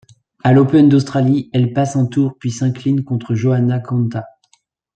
[0.43, 4.23] À l'Open d'Australie, elle passe un tour puis s'incline contre Johanna Konta.